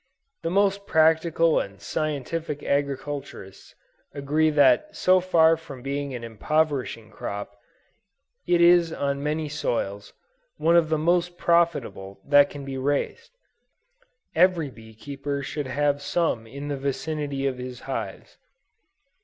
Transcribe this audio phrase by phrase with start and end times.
[0.41, 3.75] The most practical and scientific agriculturists
[4.15, 7.55] agree that so far from being an impoverishing crop,
[8.47, 10.11] it is on many soils,
[10.57, 13.29] one of the most profitable that can be raised.
[14.33, 18.39] Every bee keeper should have some in the vicinity of his hives.